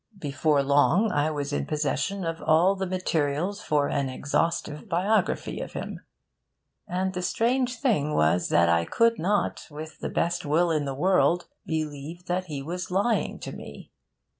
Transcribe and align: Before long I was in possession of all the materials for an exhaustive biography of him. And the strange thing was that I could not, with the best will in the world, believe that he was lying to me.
Before 0.17 0.63
long 0.63 1.11
I 1.11 1.29
was 1.29 1.53
in 1.53 1.67
possession 1.67 2.25
of 2.25 2.41
all 2.41 2.73
the 2.75 2.87
materials 2.87 3.61
for 3.61 3.87
an 3.87 4.09
exhaustive 4.09 4.89
biography 4.89 5.59
of 5.59 5.73
him. 5.73 5.99
And 6.87 7.13
the 7.13 7.21
strange 7.21 7.79
thing 7.79 8.15
was 8.15 8.49
that 8.49 8.67
I 8.67 8.83
could 8.83 9.19
not, 9.19 9.67
with 9.69 9.99
the 9.99 10.09
best 10.09 10.43
will 10.43 10.71
in 10.71 10.85
the 10.85 10.95
world, 10.95 11.49
believe 11.67 12.25
that 12.25 12.45
he 12.45 12.63
was 12.63 12.89
lying 12.89 13.37
to 13.41 13.51
me. 13.51 13.91